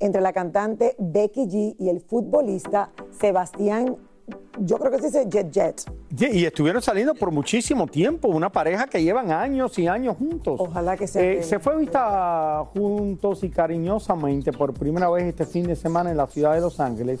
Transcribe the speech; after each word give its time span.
entre 0.00 0.20
la 0.20 0.32
cantante 0.32 0.94
Becky 0.98 1.46
G 1.46 1.76
y 1.78 1.88
el 1.88 2.00
futbolista 2.00 2.90
Sebastián, 3.20 3.96
yo 4.58 4.78
creo 4.78 4.90
que 4.90 4.98
se 4.98 5.06
dice 5.06 5.26
Jet 5.28 5.50
Jet. 5.50 5.82
Y 6.32 6.44
estuvieron 6.44 6.80
saliendo 6.80 7.14
por 7.14 7.30
muchísimo 7.30 7.86
tiempo, 7.86 8.28
una 8.28 8.50
pareja 8.50 8.86
que 8.86 9.02
llevan 9.02 9.30
años 9.30 9.78
y 9.78 9.86
años 9.86 10.16
juntos. 10.16 10.58
Ojalá 10.60 10.96
que 10.96 11.06
se 11.06 11.38
Eh, 11.38 11.42
se 11.42 11.58
fue 11.58 11.76
vista 11.76 12.64
juntos 12.72 13.42
y 13.42 13.50
cariñosamente 13.50 14.52
por 14.52 14.72
primera 14.72 15.10
vez 15.10 15.24
este 15.24 15.44
fin 15.44 15.66
de 15.66 15.76
semana 15.76 16.10
en 16.10 16.16
la 16.16 16.26
ciudad 16.26 16.54
de 16.54 16.60
Los 16.60 16.80
Ángeles, 16.80 17.20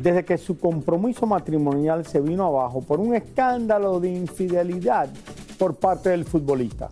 desde 0.00 0.24
que 0.24 0.38
su 0.38 0.58
compromiso 0.58 1.26
matrimonial 1.26 2.06
se 2.06 2.20
vino 2.20 2.46
abajo 2.46 2.80
por 2.80 2.98
un 2.98 3.14
escándalo 3.14 4.00
de 4.00 4.10
infidelidad 4.10 5.10
por 5.58 5.76
parte 5.76 6.08
del 6.08 6.24
futbolista. 6.24 6.88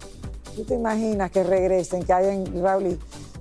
¿Tú 0.55 0.65
te 0.65 0.75
imaginas 0.75 1.31
que 1.31 1.43
regresen, 1.43 2.03
que 2.05 2.13
hayan, 2.13 2.45
Raúl, 2.63 2.99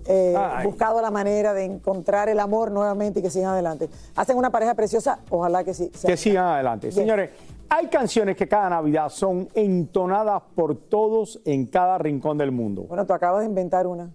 eh, 0.09 0.35
buscado 0.63 1.02
la 1.02 1.11
manera 1.11 1.53
de 1.53 1.63
encontrar 1.63 2.27
el 2.29 2.39
amor 2.39 2.71
nuevamente 2.71 3.19
y 3.19 3.23
que 3.23 3.29
sigan 3.29 3.52
adelante? 3.52 3.89
Hacen 4.16 4.38
una 4.38 4.49
pareja 4.49 4.73
preciosa, 4.73 5.19
ojalá 5.29 5.63
que 5.63 5.73
sí. 5.73 5.89
Que 6.05 6.17
sigan 6.17 6.45
adelante. 6.45 6.91
Señores, 6.91 7.29
hay 7.69 7.88
canciones 7.88 8.35
que 8.35 8.47
cada 8.47 8.69
Navidad 8.69 9.09
son 9.09 9.47
entonadas 9.53 10.41
por 10.56 10.75
todos 10.75 11.39
en 11.45 11.67
cada 11.67 11.97
rincón 12.00 12.38
del 12.38 12.51
mundo. 12.51 12.85
Bueno, 12.88 13.06
tú 13.06 13.13
acabas 13.13 13.41
de 13.41 13.45
inventar 13.45 13.85
una. 13.85 14.09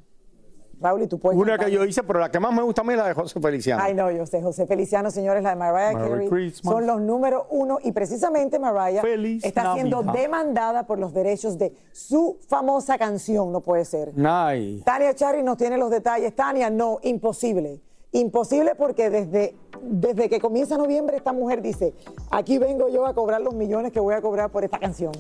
Raúl, 0.80 1.02
y 1.02 1.06
tú 1.06 1.18
puedes. 1.18 1.38
Una 1.38 1.52
cantar. 1.52 1.66
que 1.66 1.72
yo 1.72 1.84
hice, 1.84 2.02
pero 2.02 2.20
la 2.20 2.30
que 2.30 2.40
más 2.40 2.52
me 2.52 2.62
gusta 2.62 2.82
a 2.82 2.84
mí 2.84 2.92
es 2.92 2.98
la 2.98 3.08
de 3.08 3.14
José 3.14 3.40
Feliciano. 3.40 3.82
Ay, 3.82 3.94
no, 3.94 4.10
yo 4.10 4.26
sé, 4.26 4.42
José 4.42 4.66
Feliciano, 4.66 5.10
señores, 5.10 5.42
la 5.42 5.50
de 5.50 5.56
Mariah 5.56 5.92
Carey 5.92 6.28
Christmas. 6.28 6.74
son 6.74 6.86
los 6.86 7.00
número 7.00 7.46
uno 7.50 7.78
y 7.82 7.92
precisamente 7.92 8.58
Mariah 8.58 9.02
Feliz 9.02 9.44
está 9.44 9.74
siendo 9.74 10.02
demandada 10.02 10.86
por 10.86 10.98
los 10.98 11.12
derechos 11.12 11.58
de 11.58 11.72
su 11.92 12.38
famosa 12.48 12.98
canción, 12.98 13.52
no 13.52 13.60
puede 13.60 13.84
ser. 13.84 14.12
Ay. 14.24 14.82
Tania 14.84 15.14
Charry 15.14 15.42
nos 15.42 15.56
tiene 15.56 15.78
los 15.78 15.90
detalles. 15.90 16.34
Tania, 16.34 16.70
no, 16.70 16.98
imposible. 17.02 17.80
Imposible 18.12 18.76
porque 18.76 19.10
desde, 19.10 19.56
desde 19.82 20.28
que 20.28 20.38
comienza 20.38 20.78
noviembre 20.78 21.16
esta 21.16 21.32
mujer 21.32 21.60
dice, 21.62 21.94
aquí 22.30 22.58
vengo 22.58 22.88
yo 22.88 23.06
a 23.06 23.14
cobrar 23.14 23.40
los 23.40 23.54
millones 23.54 23.90
que 23.90 23.98
voy 23.98 24.14
a 24.14 24.22
cobrar 24.22 24.50
por 24.50 24.62
esta 24.62 24.78
canción. 24.78 25.12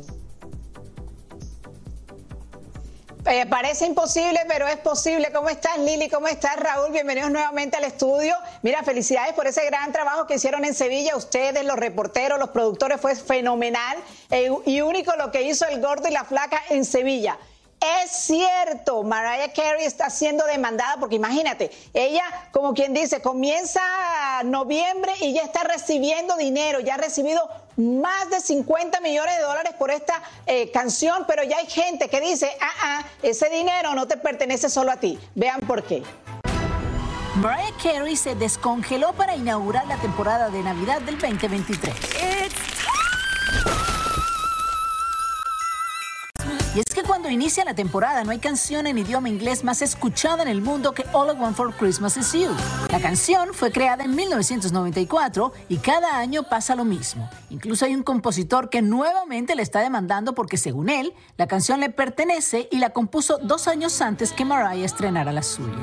Eh, 3.26 3.46
parece 3.46 3.86
imposible, 3.86 4.40
pero 4.46 4.68
es 4.68 4.76
posible. 4.76 5.32
¿Cómo 5.32 5.48
estás, 5.48 5.78
Lili? 5.78 6.10
¿Cómo 6.10 6.28
estás, 6.28 6.56
Raúl? 6.56 6.92
Bienvenidos 6.92 7.30
nuevamente 7.30 7.78
al 7.78 7.84
estudio. 7.84 8.36
Mira, 8.60 8.82
felicidades 8.82 9.32
por 9.32 9.46
ese 9.46 9.64
gran 9.64 9.92
trabajo 9.92 10.26
que 10.26 10.34
hicieron 10.34 10.62
en 10.66 10.74
Sevilla. 10.74 11.16
Ustedes, 11.16 11.64
los 11.64 11.76
reporteros, 11.76 12.38
los 12.38 12.50
productores, 12.50 13.00
fue 13.00 13.16
fenomenal 13.16 13.96
eh, 14.30 14.50
y 14.66 14.82
único 14.82 15.16
lo 15.16 15.30
que 15.30 15.40
hizo 15.40 15.66
el 15.66 15.80
gordo 15.80 16.06
y 16.06 16.12
la 16.12 16.24
flaca 16.24 16.60
en 16.68 16.84
Sevilla. 16.84 17.38
Es 17.84 18.10
cierto, 18.10 19.02
Mariah 19.02 19.52
Carey 19.52 19.84
está 19.84 20.08
siendo 20.08 20.46
demandada 20.46 20.96
porque 20.98 21.16
imagínate, 21.16 21.70
ella, 21.92 22.24
como 22.50 22.72
quien 22.72 22.94
dice, 22.94 23.20
comienza 23.20 23.80
noviembre 24.44 25.12
y 25.20 25.34
ya 25.34 25.42
está 25.42 25.64
recibiendo 25.64 26.36
dinero, 26.36 26.80
ya 26.80 26.94
ha 26.94 26.98
recibido 26.98 27.46
más 27.76 28.30
de 28.30 28.40
50 28.40 29.00
millones 29.00 29.36
de 29.36 29.42
dólares 29.42 29.74
por 29.78 29.90
esta 29.90 30.22
eh, 30.46 30.70
canción, 30.70 31.24
pero 31.26 31.42
ya 31.42 31.58
hay 31.58 31.66
gente 31.66 32.08
que 32.08 32.20
dice, 32.22 32.50
ah, 32.60 32.70
ah, 32.82 33.04
ese 33.22 33.50
dinero 33.50 33.94
no 33.94 34.06
te 34.06 34.16
pertenece 34.16 34.70
solo 34.70 34.90
a 34.90 34.96
ti. 34.96 35.18
Vean 35.34 35.60
por 35.60 35.82
qué. 35.82 36.02
Mariah 37.36 37.74
Carey 37.82 38.16
se 38.16 38.34
descongeló 38.34 39.12
para 39.12 39.36
inaugurar 39.36 39.86
la 39.86 39.96
temporada 39.96 40.48
de 40.48 40.62
Navidad 40.62 41.02
del 41.02 41.18
2023. 41.18 41.94
Y 46.74 46.80
es 46.80 46.86
que 46.92 47.04
cuando 47.04 47.30
inicia 47.30 47.64
la 47.64 47.74
temporada 47.74 48.24
no 48.24 48.32
hay 48.32 48.40
canción 48.40 48.88
en 48.88 48.98
idioma 48.98 49.28
inglés 49.28 49.62
más 49.62 49.80
escuchada 49.80 50.42
en 50.42 50.48
el 50.48 50.60
mundo 50.60 50.92
que 50.92 51.04
All 51.12 51.28
I 51.28 51.38
Want 51.38 51.56
for 51.56 51.72
Christmas 51.72 52.16
Is 52.16 52.32
You. 52.32 52.50
La 52.90 52.98
canción 52.98 53.50
fue 53.52 53.70
creada 53.70 54.02
en 54.02 54.16
1994 54.16 55.52
y 55.68 55.76
cada 55.76 56.18
año 56.18 56.42
pasa 56.42 56.74
lo 56.74 56.84
mismo. 56.84 57.30
Incluso 57.50 57.84
hay 57.84 57.94
un 57.94 58.02
compositor 58.02 58.70
que 58.70 58.82
nuevamente 58.82 59.54
le 59.54 59.62
está 59.62 59.80
demandando 59.80 60.34
porque 60.34 60.56
según 60.56 60.88
él, 60.88 61.14
la 61.36 61.46
canción 61.46 61.78
le 61.78 61.90
pertenece 61.90 62.68
y 62.72 62.78
la 62.78 62.90
compuso 62.90 63.38
dos 63.38 63.68
años 63.68 64.00
antes 64.00 64.32
que 64.32 64.44
Mariah 64.44 64.84
estrenara 64.84 65.30
la 65.30 65.44
suya. 65.44 65.78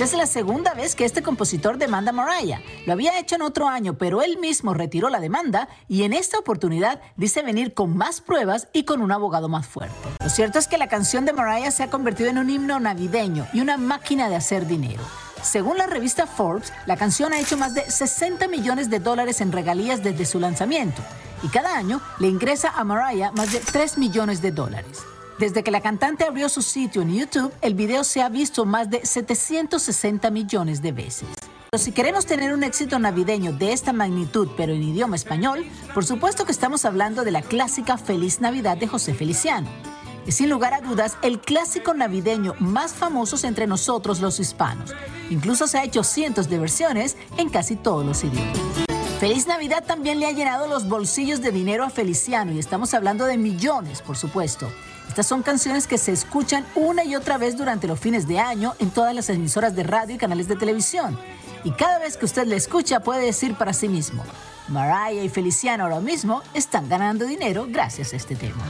Es 0.00 0.12
la 0.12 0.26
segunda 0.26 0.74
vez 0.74 0.94
que 0.94 1.04
este 1.04 1.24
compositor 1.24 1.76
demanda 1.76 2.10
a 2.10 2.12
Mariah. 2.12 2.60
Lo 2.86 2.92
había 2.92 3.18
hecho 3.18 3.34
en 3.34 3.42
otro 3.42 3.68
año, 3.68 3.98
pero 3.98 4.22
él 4.22 4.38
mismo 4.38 4.72
retiró 4.72 5.10
la 5.10 5.18
demanda 5.18 5.68
y 5.88 6.04
en 6.04 6.12
esta 6.12 6.38
oportunidad 6.38 7.00
dice 7.16 7.42
venir 7.42 7.74
con 7.74 7.96
más 7.96 8.20
pruebas 8.20 8.68
y 8.72 8.84
con 8.84 9.02
un 9.02 9.10
abogado 9.10 9.48
más 9.48 9.66
fuerte. 9.66 9.96
Lo 10.20 10.30
cierto 10.30 10.60
es 10.60 10.68
que 10.68 10.78
la 10.78 10.86
canción 10.86 11.24
de 11.24 11.32
Mariah 11.32 11.72
se 11.72 11.82
ha 11.82 11.90
convertido 11.90 12.30
en 12.30 12.38
un 12.38 12.48
himno 12.48 12.78
navideño 12.78 13.48
y 13.52 13.60
una 13.60 13.76
máquina 13.76 14.28
de 14.28 14.36
hacer 14.36 14.68
dinero. 14.68 15.02
Según 15.42 15.76
la 15.78 15.86
revista 15.86 16.28
Forbes, 16.28 16.72
la 16.86 16.96
canción 16.96 17.32
ha 17.32 17.40
hecho 17.40 17.56
más 17.56 17.74
de 17.74 17.90
60 17.90 18.46
millones 18.46 18.90
de 18.90 19.00
dólares 19.00 19.40
en 19.40 19.50
regalías 19.50 20.04
desde 20.04 20.26
su 20.26 20.38
lanzamiento 20.38 21.02
y 21.42 21.48
cada 21.48 21.76
año 21.76 22.00
le 22.20 22.28
ingresa 22.28 22.70
a 22.70 22.84
Mariah 22.84 23.32
más 23.32 23.52
de 23.52 23.58
3 23.58 23.98
millones 23.98 24.40
de 24.42 24.52
dólares. 24.52 25.02
Desde 25.38 25.62
que 25.62 25.70
la 25.70 25.80
cantante 25.80 26.24
abrió 26.24 26.48
su 26.48 26.62
sitio 26.62 27.02
en 27.02 27.14
YouTube, 27.14 27.52
el 27.62 27.74
video 27.74 28.02
se 28.02 28.22
ha 28.22 28.28
visto 28.28 28.64
más 28.64 28.90
de 28.90 29.06
760 29.06 30.30
millones 30.32 30.82
de 30.82 30.90
veces. 30.90 31.28
Pero 31.70 31.80
si 31.80 31.92
queremos 31.92 32.26
tener 32.26 32.52
un 32.52 32.64
éxito 32.64 32.98
navideño 32.98 33.52
de 33.52 33.72
esta 33.72 33.92
magnitud, 33.92 34.48
pero 34.56 34.72
en 34.72 34.82
idioma 34.82 35.14
español, 35.14 35.64
por 35.94 36.04
supuesto 36.04 36.44
que 36.44 36.50
estamos 36.50 36.84
hablando 36.84 37.22
de 37.22 37.30
la 37.30 37.42
clásica 37.42 37.98
Feliz 37.98 38.40
Navidad 38.40 38.78
de 38.78 38.88
José 38.88 39.14
Feliciano. 39.14 39.68
Es 40.26 40.34
sin 40.34 40.50
lugar 40.50 40.74
a 40.74 40.80
dudas 40.80 41.16
el 41.22 41.38
clásico 41.38 41.94
navideño 41.94 42.54
más 42.58 42.92
famoso 42.92 43.46
entre 43.46 43.68
nosotros 43.68 44.18
los 44.18 44.40
hispanos. 44.40 44.92
Incluso 45.30 45.68
se 45.68 45.78
ha 45.78 45.84
hecho 45.84 46.02
cientos 46.02 46.48
de 46.48 46.58
versiones 46.58 47.16
en 47.36 47.48
casi 47.48 47.76
todos 47.76 48.04
los 48.04 48.24
idiomas. 48.24 48.58
Feliz 49.20 49.46
Navidad 49.46 49.84
también 49.86 50.18
le 50.18 50.26
ha 50.26 50.32
llenado 50.32 50.66
los 50.66 50.88
bolsillos 50.88 51.40
de 51.42 51.52
dinero 51.52 51.84
a 51.84 51.90
Feliciano 51.90 52.52
y 52.52 52.58
estamos 52.58 52.92
hablando 52.92 53.24
de 53.24 53.38
millones, 53.38 54.02
por 54.02 54.16
supuesto. 54.16 54.68
Estas 55.08 55.26
son 55.26 55.42
canciones 55.42 55.86
que 55.86 55.98
se 55.98 56.12
escuchan 56.12 56.64
una 56.74 57.02
y 57.04 57.16
otra 57.16 57.38
vez 57.38 57.56
durante 57.56 57.88
los 57.88 57.98
fines 57.98 58.28
de 58.28 58.38
año 58.38 58.74
en 58.78 58.90
todas 58.90 59.14
las 59.14 59.28
emisoras 59.30 59.74
de 59.74 59.82
radio 59.82 60.14
y 60.14 60.18
canales 60.18 60.46
de 60.46 60.56
televisión. 60.56 61.18
Y 61.64 61.72
cada 61.72 61.98
vez 61.98 62.16
que 62.16 62.26
usted 62.26 62.46
la 62.46 62.56
escucha 62.56 63.00
puede 63.00 63.24
decir 63.24 63.56
para 63.56 63.72
sí 63.72 63.88
mismo, 63.88 64.24
Mariah 64.68 65.24
y 65.24 65.28
Feliciano 65.28 65.84
ahora 65.84 66.00
mismo 66.00 66.42
están 66.54 66.88
ganando 66.88 67.24
dinero 67.24 67.66
gracias 67.68 68.12
a 68.12 68.16
este 68.16 68.36
tema. 68.36 68.64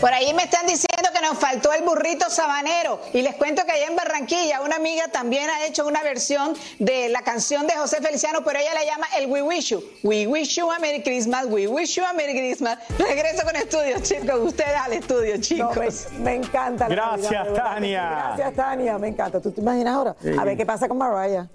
Por 0.00 0.12
ahí 0.12 0.34
me 0.34 0.42
están 0.42 0.66
diciendo 0.66 1.03
nos 1.24 1.38
faltó 1.38 1.72
el 1.72 1.82
burrito 1.82 2.28
sabanero. 2.28 3.00
Y 3.12 3.22
les 3.22 3.34
cuento 3.36 3.64
que 3.64 3.72
allá 3.72 3.86
en 3.86 3.96
Barranquilla 3.96 4.60
una 4.60 4.76
amiga 4.76 5.08
también 5.08 5.48
ha 5.48 5.64
hecho 5.64 5.86
una 5.86 6.02
versión 6.02 6.54
de 6.78 7.08
la 7.08 7.22
canción 7.22 7.66
de 7.66 7.74
José 7.74 8.02
Feliciano, 8.02 8.44
pero 8.44 8.58
ella 8.58 8.74
la 8.74 8.84
llama 8.84 9.06
el 9.18 9.26
We 9.26 9.42
Wish 9.42 9.70
You. 9.70 9.82
We 10.02 10.26
Wish 10.26 10.56
You 10.56 10.70
a 10.70 10.78
Merry 10.78 11.02
Christmas, 11.02 11.46
We 11.46 11.66
Wish 11.66 11.96
You 11.96 12.04
a 12.04 12.12
Merry 12.12 12.34
Christmas. 12.34 12.78
Regreso 12.98 13.42
con 13.44 13.56
estudios, 13.56 14.02
chicos. 14.02 14.40
Ustedes 14.40 14.76
al 14.76 14.92
estudio, 14.92 15.38
chicos. 15.38 16.08
me, 16.20 16.34
encanta. 16.34 16.88
La 16.88 17.16
Gracias, 17.16 17.54
Tania. 17.54 18.34
Gracias, 18.36 18.54
Tania. 18.54 18.98
Me 18.98 19.08
encanta. 19.08 19.40
¿Tú 19.40 19.50
te 19.50 19.60
imaginas 19.60 19.94
ahora? 19.94 20.16
A 20.38 20.44
ver 20.44 20.56
qué 20.56 20.66
pasa 20.66 20.88
con 20.88 20.98
Mariah. 20.98 21.48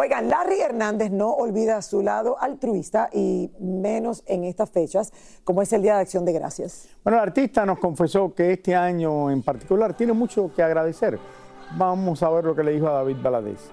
Oigan, 0.00 0.28
Larry 0.28 0.60
Hernández 0.60 1.10
no 1.10 1.32
olvida 1.32 1.82
su 1.82 2.02
lado 2.02 2.40
altruista 2.40 3.10
y 3.12 3.50
menos 3.58 4.22
en 4.26 4.44
estas 4.44 4.70
fechas, 4.70 5.12
como 5.42 5.60
es 5.60 5.72
el 5.72 5.82
Día 5.82 5.96
de 5.96 6.02
Acción 6.02 6.24
de 6.24 6.32
Gracias. 6.34 6.88
Bueno, 7.02 7.18
el 7.18 7.24
artista 7.24 7.66
nos 7.66 7.80
confesó 7.80 8.32
que 8.32 8.52
este 8.52 8.76
año 8.76 9.28
en 9.28 9.42
particular 9.42 9.94
tiene 9.94 10.12
mucho 10.12 10.52
que 10.54 10.62
agradecer. 10.62 11.18
Vamos 11.76 12.22
a 12.22 12.30
ver 12.30 12.44
lo 12.44 12.54
que 12.54 12.62
le 12.62 12.74
dijo 12.74 12.86
a 12.86 12.92
David 12.92 13.16
Baladés. 13.20 13.72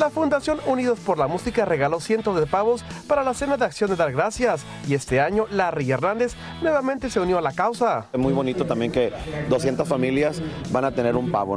La 0.00 0.08
Fundación 0.08 0.60
Unidos 0.66 0.98
por 0.98 1.18
la 1.18 1.26
Música 1.26 1.66
regaló 1.66 2.00
cientos 2.00 2.40
de 2.40 2.46
pavos 2.46 2.86
para 3.06 3.22
la 3.22 3.34
cena 3.34 3.58
de 3.58 3.66
acción 3.66 3.90
de 3.90 3.96
dar 3.96 4.10
gracias 4.12 4.62
y 4.88 4.94
este 4.94 5.20
año 5.20 5.44
Larry 5.50 5.90
Hernández 5.90 6.36
nuevamente 6.62 7.10
se 7.10 7.20
unió 7.20 7.36
a 7.36 7.42
la 7.42 7.52
causa. 7.52 8.06
Es 8.10 8.18
muy 8.18 8.32
bonito 8.32 8.64
también 8.64 8.92
que 8.92 9.12
200 9.50 9.86
familias 9.86 10.40
van 10.70 10.86
a 10.86 10.92
tener 10.92 11.16
un 11.16 11.30
pavo. 11.30 11.50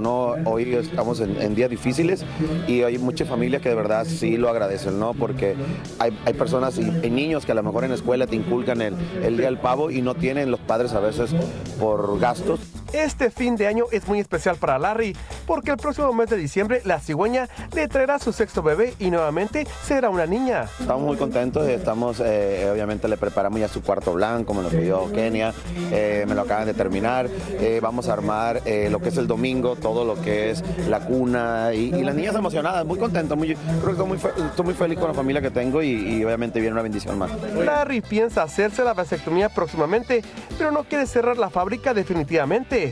Hoy 0.44 0.74
estamos 0.74 1.22
en, 1.22 1.56
días 1.56 1.70
difíciles 1.70 2.26
y 2.68 2.84
hay 2.84 2.98
muchas 2.98 3.30
familias 3.30 3.62
que 3.62 3.70
de 3.70 3.76
verdad 3.76 4.04
sí 4.06 4.36
lo 4.36 4.50
agradecen, 4.50 5.00
¿no? 5.00 5.14
Porque 5.14 5.56
hay, 5.98 6.12
personas 6.34 6.78
y, 6.78 7.10
niños 7.10 7.46
que 7.46 7.54
a 7.54 7.56
lo 7.56 7.64
mejor 7.64 7.86
en 7.86 7.92
la 7.92 7.96
escuela 7.96 8.28
te 8.28 8.36
inculcan 8.36 8.82
el, 8.82 8.98
el 9.24 9.38
día 9.38 9.46
del 9.46 9.58
pavo 9.58 9.90
y 9.90 10.02
no 10.02 10.16
tienen 10.16 10.52
los 10.52 10.60
padres 10.60 10.92
a 10.92 11.00
veces 11.00 11.34
por 11.80 12.20
gastos. 12.20 12.60
Este 12.94 13.32
fin 13.32 13.56
de 13.56 13.66
año 13.66 13.86
es 13.92 14.08
muy 14.08 14.20
especial 14.20 14.56
para 14.58 14.78
Larry 14.78 15.16
porque 15.48 15.72
el 15.72 15.78
próximo 15.78 16.14
mes 16.14 16.30
de 16.30 16.38
diciembre 16.38 16.84
la 16.86 17.00
cigüeña 17.00 17.50
le 17.74 17.88
traerá 17.88 18.20
su 18.20 18.32
sexto 18.32 18.62
bebé 18.62 18.94
y 19.00 19.10
nuevamente 19.10 19.66
será 19.84 20.12
una 20.12 20.28
niña. 20.28 20.66
Estamos 20.80 21.02
muy 21.02 21.18
contentos, 21.18 21.68
estamos, 21.68 22.22
eh, 22.24 22.70
obviamente 22.72 23.08
le 23.08 23.18
preparamos 23.18 23.60
ya 23.60 23.68
su 23.68 23.82
cuarto 23.82 24.14
blanco, 24.14 24.54
me 24.54 24.62
lo 24.62 24.70
pidió 24.70 25.12
Kenia, 25.12 25.56
eh, 25.92 26.24
me 26.28 26.36
lo 26.36 26.42
acaban 26.42 26.68
de 26.68 26.76
terminar, 26.76 27.28
eh, 27.60 27.80
vamos 27.82 28.08
a 28.10 28.14
armar 28.14 28.62
lo 28.90 29.00
que 29.00 29.10
es 29.10 29.18
el 29.18 29.26
domingo, 29.26 29.76
todo 29.76 30.06
lo 30.06 30.22
que 30.22 30.52
es 30.52 30.64
la 30.88 31.00
cuna 31.00 31.74
y, 31.74 32.04
las 32.04 32.14
niñas 32.14 32.36
emocionadas, 32.36 32.86
muy 32.86 33.00
contentos, 33.00 33.36
muy, 33.36 33.56
creo 33.56 33.86
que 33.86 33.92
estoy 33.92 34.08
muy, 34.08 34.18
estoy 34.18 34.66
muy 34.66 34.74
feliz 34.76 35.00
con 35.00 35.08
la 35.08 35.14
familia 35.16 35.42
que 35.42 35.50
tengo 35.50 35.82
y, 35.82 35.90
y 35.90 36.24
obviamente 36.24 36.60
viene 36.60 36.74
una 36.74 36.84
bendición 36.84 37.18
más. 37.18 37.32
Larry 37.56 38.02
piensa 38.02 38.44
hacerse 38.44 38.84
la 38.84 38.94
vasectomía 38.94 39.50
próximamente, 39.50 40.22
pero 40.60 40.72
no 40.72 40.84
quiere 40.84 41.08
cerrar 41.08 41.38
la 41.38 41.50
fábrica 41.50 41.94
definitivamente. 41.94 42.83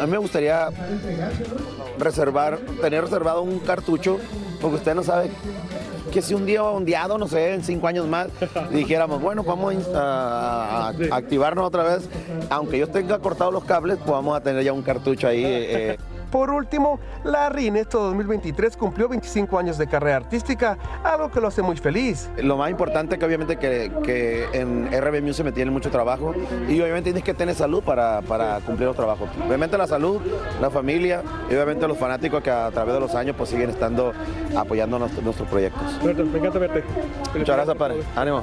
A 0.00 0.06
mí 0.06 0.12
me 0.12 0.18
gustaría 0.18 0.68
reservar, 1.98 2.58
tener 2.80 3.04
reservado 3.04 3.42
un 3.42 3.58
cartucho, 3.60 4.18
porque 4.60 4.76
usted 4.76 4.94
no 4.94 5.02
sabe 5.02 5.30
que 6.10 6.22
si 6.22 6.34
un 6.34 6.44
día 6.44 6.62
ondeado, 6.64 7.18
no 7.18 7.28
sé, 7.28 7.54
en 7.54 7.62
cinco 7.62 7.86
años 7.86 8.06
más, 8.06 8.28
dijéramos, 8.72 9.20
bueno, 9.20 9.44
vamos 9.44 9.74
a, 9.94 10.92
activarnos 11.10 11.66
otra 11.66 11.84
vez, 11.84 12.08
aunque 12.48 12.78
yo 12.78 12.88
tenga 12.88 13.18
cortado 13.18 13.50
los 13.50 13.64
cables, 13.64 13.96
pues 13.98 14.10
vamos 14.10 14.36
a 14.36 14.42
tener 14.42 14.64
ya 14.64 14.72
un 14.72 14.82
cartucho 14.82 15.28
ahí. 15.28 15.42
Eh, 15.44 15.98
por 16.30 16.50
último, 16.50 17.00
Larry 17.24 17.66
en 17.66 17.76
este 17.76 17.96
2023 17.96 18.76
cumplió 18.76 19.08
25 19.08 19.58
años 19.58 19.78
de 19.78 19.86
carrera 19.86 20.16
artística, 20.16 20.78
algo 21.02 21.30
que 21.30 21.40
lo 21.40 21.48
hace 21.48 21.62
muy 21.62 21.76
feliz. 21.76 22.30
Lo 22.38 22.56
más 22.56 22.70
importante 22.70 23.18
que 23.18 23.24
obviamente 23.24 23.56
que, 23.56 23.92
que 24.04 24.46
en 24.52 24.88
RB 24.90 25.22
Music 25.22 25.44
me 25.44 25.52
tiene 25.52 25.70
mucho 25.70 25.90
trabajo 25.90 26.34
y 26.68 26.80
obviamente 26.80 27.10
tienes 27.10 27.24
que 27.24 27.34
tener 27.34 27.54
salud 27.54 27.82
para, 27.82 28.22
para, 28.22 28.60
cumplir 28.60 28.86
los 28.88 28.96
trabajos. 28.96 29.28
Obviamente 29.46 29.76
la 29.76 29.86
salud, 29.86 30.20
la 30.60 30.70
familia 30.70 31.22
y 31.50 31.54
obviamente 31.54 31.86
los 31.88 31.98
fanáticos 31.98 32.42
que 32.42 32.50
a 32.50 32.70
través 32.70 32.94
de 32.94 33.00
los 33.00 33.14
años 33.14 33.34
pues 33.36 33.50
siguen 33.50 33.70
estando 33.70 34.12
apoyando 34.56 34.98
nuestros 34.98 35.48
proyectos. 35.48 35.82
me 36.02 36.10
encanta 36.10 36.58
verte. 36.58 36.84
Muchas 37.34 37.56
gracias, 37.56 37.76
padre. 37.76 38.02
Ánimo. 38.16 38.42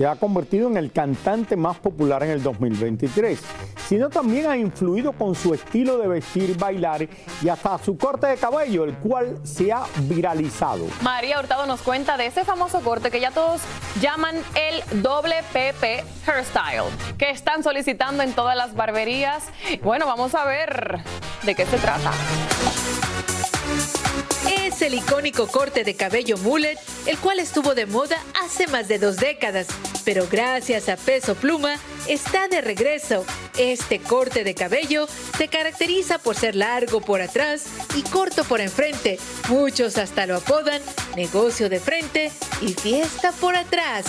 se 0.00 0.06
ha 0.06 0.16
convertido 0.16 0.66
en 0.66 0.78
el 0.78 0.90
cantante 0.92 1.56
más 1.56 1.76
popular 1.76 2.22
en 2.22 2.30
el 2.30 2.42
2023, 2.42 3.38
sino 3.86 4.08
también 4.08 4.48
ha 4.48 4.56
influido 4.56 5.12
con 5.12 5.34
su 5.34 5.52
estilo 5.52 5.98
de 5.98 6.08
vestir, 6.08 6.56
bailar 6.56 7.06
y 7.42 7.48
hasta 7.50 7.76
su 7.76 7.98
corte 7.98 8.28
de 8.28 8.38
cabello, 8.38 8.84
el 8.84 8.94
cual 8.94 9.38
se 9.42 9.70
ha 9.70 9.82
viralizado. 10.04 10.86
María 11.02 11.38
Hurtado 11.38 11.66
nos 11.66 11.82
cuenta 11.82 12.16
de 12.16 12.24
ese 12.24 12.46
famoso 12.46 12.80
corte 12.80 13.10
que 13.10 13.20
ya 13.20 13.30
todos 13.30 13.60
llaman 14.00 14.36
el 14.54 15.02
doble 15.02 15.34
PP 15.52 16.02
hairstyle, 16.26 16.84
que 17.18 17.28
están 17.28 17.62
solicitando 17.62 18.22
en 18.22 18.32
todas 18.32 18.56
las 18.56 18.74
barberías. 18.74 19.48
Bueno, 19.82 20.06
vamos 20.06 20.34
a 20.34 20.46
ver 20.46 21.00
de 21.42 21.54
qué 21.54 21.66
se 21.66 21.76
trata. 21.76 22.10
Es 24.64 24.80
el 24.80 24.94
icónico 24.94 25.46
corte 25.46 25.84
de 25.84 25.94
cabello 25.94 26.38
mullet, 26.38 26.78
el 27.06 27.18
cual 27.18 27.38
estuvo 27.38 27.74
de 27.74 27.86
moda 27.86 28.22
hace 28.42 28.66
más 28.66 28.88
de 28.88 28.98
dos 28.98 29.16
décadas, 29.16 29.66
pero 30.04 30.26
gracias 30.30 30.88
a 30.88 30.96
Peso 30.96 31.34
Pluma 31.34 31.76
está 32.06 32.48
de 32.48 32.60
regreso. 32.60 33.24
Este 33.58 34.00
corte 34.00 34.44
de 34.44 34.54
cabello 34.54 35.06
se 35.36 35.48
caracteriza 35.48 36.18
por 36.18 36.36
ser 36.36 36.56
largo 36.56 37.00
por 37.00 37.20
atrás 37.20 37.64
y 37.96 38.02
corto 38.02 38.44
por 38.44 38.60
enfrente. 38.60 39.18
Muchos 39.48 39.98
hasta 39.98 40.26
lo 40.26 40.36
apodan 40.36 40.82
negocio 41.16 41.68
de 41.68 41.80
frente 41.80 42.30
y 42.60 42.72
fiesta 42.74 43.32
por 43.32 43.56
atrás. 43.56 44.06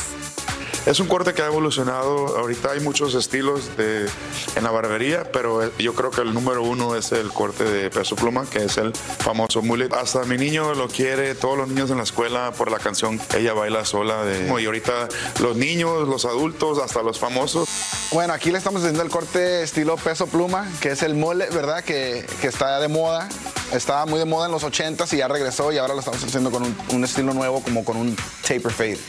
Es 0.86 1.00
un 1.00 1.08
corte 1.08 1.36
que 1.36 1.44
ha 1.44 1.46
evolucionado. 1.46 2.40
Ahorita 2.40 2.72
hay 2.72 2.80
muchos 2.80 3.14
estilos 3.14 3.78
de, 3.78 4.08
en 4.56 4.64
la 4.64 4.72
barbería, 4.72 5.32
pero 5.32 5.72
yo 5.78 5.94
creo 5.94 6.10
que 6.10 6.22
el 6.22 6.34
número 6.34 6.64
uno 6.64 6.96
es 6.96 7.12
el 7.12 7.30
corte 7.30 7.64
de 7.64 7.92
peso 7.92 8.16
pluma, 8.16 8.48
que 8.50 8.64
es 8.64 8.78
el 8.78 8.92
famoso 8.94 9.62
mullet. 9.62 9.94
Hasta 9.94 10.24
mi 10.24 10.38
niño 10.38 10.74
lo 10.74 10.88
quiere, 10.88 11.36
todos 11.36 11.56
los 11.56 11.68
niños 11.68 11.92
en 11.92 11.98
la 11.98 12.04
escuela 12.04 12.52
por 12.52 12.72
la 12.72 12.80
canción 12.82 13.20
Ella 13.38 13.54
baila 13.54 13.86
sola. 13.86 14.24
De, 14.24 14.48
y 14.62 14.66
ahorita 14.66 15.08
los 15.40 15.56
niños, 15.56 16.08
los 16.08 16.26
adultos, 16.26 16.80
hasta 16.80 17.02
los 17.02 17.20
famosos. 17.20 17.68
Bueno, 18.12 18.34
aquí 18.34 18.52
le 18.52 18.58
estamos 18.58 18.82
haciendo 18.82 19.04
el 19.04 19.10
corte 19.10 19.64
estilo 19.64 19.96
peso 19.96 20.28
pluma, 20.28 20.70
que 20.82 20.90
es 20.90 21.04
el 21.04 21.16
mole, 21.16 21.48
¿verdad? 21.50 21.84
Que, 21.84 22.26
que 22.42 22.48
está 22.48 22.80
de 22.80 22.88
moda. 22.88 23.30
Estaba 23.72 24.06
muy 24.06 24.20
de 24.20 24.26
moda 24.26 24.48
en 24.48 24.52
los 24.52 24.64
80s 24.64 25.14
y 25.14 25.18
ya 25.18 25.28
regresó 25.28 25.72
y 25.72 25.78
ahora 25.78 25.94
lo 25.94 26.00
estamos 26.00 26.22
haciendo 26.24 26.52
con 26.52 26.64
un, 26.64 26.78
un 26.92 27.04
estilo 27.06 27.34
nuevo, 27.34 27.64
como 27.64 27.86
con 27.86 27.96
un 27.96 28.16
taper 28.42 28.72
fade. 28.72 29.00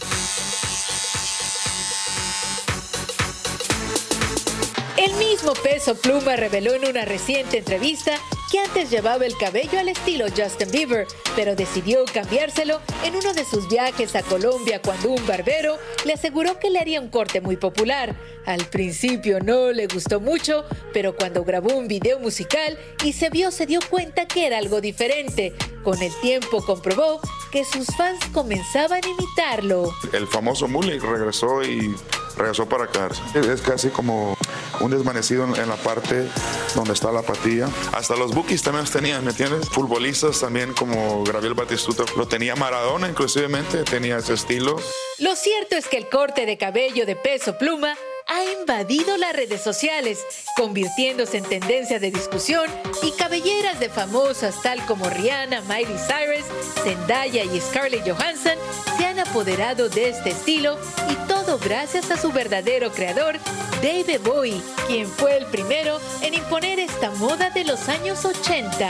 Mismo 5.33 5.55
peso 5.55 5.95
pluma 5.95 6.37
reveló 6.37 6.75
en 6.75 6.87
una 6.87 7.07
reciente 7.07 7.57
entrevista 7.57 8.19
que 8.51 8.59
antes 8.59 8.91
llevaba 8.91 9.25
el 9.25 9.35
cabello 9.39 9.79
al 9.79 9.89
estilo 9.89 10.27
Justin 10.29 10.71
Bieber, 10.71 11.07
pero 11.35 11.57
decidió 11.57 12.05
cambiárselo 12.05 12.83
en 13.03 13.17
uno 13.17 13.33
de 13.33 13.47
sus 13.47 13.67
viajes 13.67 14.15
a 14.15 14.23
Colombia 14.23 14.83
cuando 14.83 15.09
un 15.09 15.27
barbero 15.27 15.79
le 16.05 16.13
aseguró 16.13 16.59
que 16.59 16.69
le 16.69 16.81
haría 16.81 17.01
un 17.01 17.09
corte 17.09 17.41
muy 17.41 17.57
popular. 17.57 18.15
Al 18.45 18.67
principio 18.67 19.41
no 19.41 19.73
le 19.73 19.87
gustó 19.87 20.21
mucho, 20.21 20.67
pero 20.93 21.17
cuando 21.17 21.45
grabó 21.45 21.73
un 21.73 21.89
video 21.89 22.19
musical 22.19 22.79
y 23.03 23.15
se 23.15 23.31
vio 23.31 23.51
se 23.51 23.65
dio 23.65 23.81
cuenta 23.89 24.27
que 24.27 24.47
era 24.47 24.59
algo 24.59 24.83
diferente. 24.83 25.55
Con 25.83 26.03
el 26.03 26.13
tiempo 26.21 26.63
comprobó 26.63 27.23
que 27.51 27.65
sus 27.65 27.87
fans 27.97 28.21
comenzaban 28.35 29.01
a 29.03 29.09
imitarlo. 29.09 29.95
El 30.13 30.27
famoso 30.27 30.69
mullet 30.69 31.01
regresó 31.01 31.63
y 31.63 31.95
regresó 32.37 32.67
para 32.67 32.89
quedarse. 32.89 33.23
Es 33.35 33.61
casi 33.63 33.89
como 33.89 34.37
un 34.81 34.91
desvanecido 34.91 35.45
en, 35.45 35.69
la 35.69 35.77
parte 35.77 36.29
donde 36.75 36.93
está 36.93 37.13
la 37.13 37.23
patilla. 37.23 37.69
Hasta 37.93 38.17
los 38.17 38.35
bookies 38.35 38.63
también 38.63 38.85
los 38.85 38.91
tenían, 38.91 39.25
¿me 39.25 39.31
entiendes? 39.31 39.69
Futbolistas 39.69 40.41
también 40.41 40.73
como 40.75 41.25
Gabriel 41.25 41.55
Batistuta. 41.55 42.05
Lo 42.17 42.27
tenía 42.27 42.57
Maradona 42.57 43.09
inclusivemente, 43.09 43.85
tenía 43.85 44.19
ese 44.19 44.35
estilo. 44.35 44.77
Lo 45.19 45.37
cierto 45.37 45.77
es 45.77 45.89
que 45.89 45.99
el 45.99 46.09
corte 46.09 46.47
de 46.47 46.59
cabello 46.59 47.07
de 47.07 47.17
peso 47.17 47.57
pluma 47.57 47.95
ha 48.27 48.45
invadido 48.45 49.17
las 49.17 49.35
redes 49.35 49.63
sociales, 49.63 50.25
convirtiéndose 50.57 51.39
en 51.39 51.45
tendencia 51.45 51.99
de 51.99 52.11
discusión 52.11 52.67
y 53.03 53.13
cabelleras 53.13 53.81
de 53.81 53.89
famosas 53.89 54.61
tal 54.63 54.85
como 54.87 55.09
Rihanna, 55.09 55.61
Miley 55.63 55.97
Cyrus, 55.99 56.47
Zendaya 56.83 57.45
y 57.45 57.61
Scarlett 57.61 58.09
Johansson 58.09 58.57
se 58.97 59.05
han 59.05 59.19
apoderado 59.19 59.89
de 59.89 60.11
este 60.11 60.31
estilo 60.31 60.79
y 61.11 61.15
todo 61.53 61.59
gracias 61.69 62.11
a 62.11 62.17
su 62.17 62.33
verdadero 62.33 62.91
creador, 62.93 63.37
David 63.83 64.21
Bowie, 64.25 64.61
quien 64.87 65.07
fue 65.07 65.37
el 65.37 65.45
primero 65.47 65.99
en 66.23 66.33
imponer 66.35 66.79
esta 66.79 67.11
moda 67.13 67.51
de 67.51 67.65
los 67.65 67.89
años 67.91 68.25
80. 68.25 68.89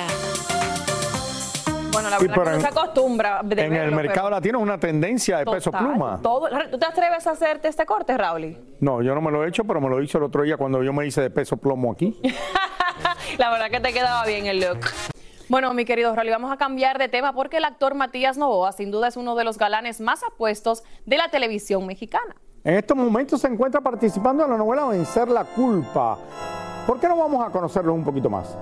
Bueno, 1.92 2.08
la 2.08 2.18
Sí, 2.18 2.26
verdad 2.28 2.44
que 2.44 2.50
no 2.52 2.60
se 2.60 2.66
acostumbra 2.68 3.40
de 3.44 3.64
En 3.64 3.74
el 3.74 3.90
mercado 3.92 4.28
pero 4.28 4.30
latino 4.36 4.58
es 4.58 4.62
una 4.62 4.78
tendencia 4.78 5.38
de 5.38 5.44
peso 5.46 5.72
pluma. 5.72 6.20
todo- 6.22 6.48
¿Tú 6.70 6.78
te 6.78 6.86
atreves 6.86 7.26
a 7.26 7.32
hacerte 7.32 7.66
este 7.68 7.84
corte, 7.84 8.16
Raúl? 8.16 8.56
No, 8.80 9.02
yo 9.02 9.14
no 9.14 9.20
me 9.20 9.30
lo 9.32 9.44
he 9.44 9.48
hecho, 9.48 9.64
pero 9.64 9.80
me 9.80 9.88
lo 9.88 10.00
hizo 10.02 10.18
el 10.18 10.24
otro 10.24 10.42
día 10.42 10.56
cuando 10.56 10.82
yo 10.84 10.92
me 10.92 11.04
hice 11.06 11.20
de 11.20 11.30
peso 11.30 11.56
plomo 11.56 11.90
aquí. 11.92 12.20
La 13.38 13.50
verdad 13.50 13.70
que 13.70 13.80
te 13.80 13.92
quedaba 13.92 14.24
bien 14.24 14.46
el 14.46 14.60
look. 14.60 14.78
Bueno, 15.48 15.74
mi 15.74 15.84
querido 15.84 16.14
Raúl, 16.14 16.30
vamos 16.30 16.52
a 16.52 16.56
cambiar 16.56 16.98
de 16.98 17.08
tema 17.08 17.34
porque 17.34 17.58
el 17.58 17.64
actor 17.64 17.94
Matías 17.94 18.38
Novoa 18.38 18.72
sin 18.72 18.90
duda 18.90 19.08
es 19.08 19.16
uno 19.16 19.34
de 19.34 19.44
los 19.44 19.58
galanes 19.58 20.00
más 20.00 20.22
apuestos 20.22 20.82
de 21.04 21.16
la 21.18 21.28
televisión 21.28 21.84
mexicana. 21.86 22.36
En 22.64 22.74
estos 22.76 22.96
momentos 22.96 23.40
se 23.40 23.48
encuentra 23.48 23.80
participando 23.80 24.44
en 24.44 24.50
la 24.50 24.56
novela 24.56 24.86
Vencer 24.86 25.28
la 25.28 25.44
culpa. 25.44 26.16
¿Por 26.86 27.00
qué 27.00 27.08
no 27.08 27.16
vamos 27.16 27.44
a 27.46 27.50
conocerlo 27.50 27.92
un 27.92 28.04
poquito 28.04 28.30
más? 28.30 28.56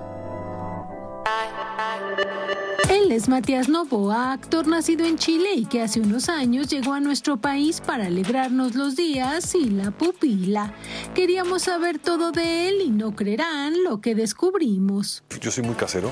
Él 2.89 3.11
es 3.11 3.29
Matías 3.29 3.69
Novoa, 3.69 4.33
actor 4.33 4.67
nacido 4.67 5.05
en 5.05 5.17
Chile 5.17 5.53
y 5.55 5.65
que 5.65 5.81
hace 5.81 6.01
unos 6.01 6.29
años 6.29 6.67
llegó 6.69 6.93
a 6.93 6.99
nuestro 6.99 7.37
país 7.37 7.79
para 7.79 8.07
alegrarnos 8.07 8.73
los 8.75 8.95
días 8.95 9.45
sin 9.45 9.77
la 9.77 9.91
pupila. 9.91 10.73
Queríamos 11.13 11.63
saber 11.63 11.99
todo 11.99 12.31
de 12.31 12.69
él 12.69 12.81
y 12.81 12.89
no 12.89 13.15
creerán 13.15 13.83
lo 13.83 14.01
que 14.01 14.15
descubrimos. 14.15 15.23
Yo 15.39 15.51
soy 15.51 15.63
muy 15.63 15.75
casero, 15.75 16.09